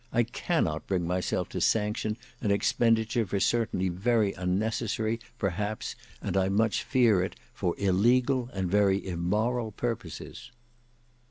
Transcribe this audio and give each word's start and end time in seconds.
I 0.11 0.23
cannot 0.23 0.87
bring 0.87 1.05
myself 1.05 1.47
to 1.49 1.61
sanction 1.61 2.17
an 2.41 2.49
expenditure 2.49 3.23
for 3.27 3.39
certainly 3.39 3.87
very 3.87 4.33
unnecessary, 4.33 5.19
perhaps, 5.37 5.93
and 6.23 6.35
I 6.35 6.49
much 6.49 6.81
fear 6.81 7.21
it, 7.23 7.35
for 7.53 7.75
illegal 7.77 8.49
and 8.51 8.67
very 8.67 9.05
immoral 9.05 9.71
purposes." 9.71 10.49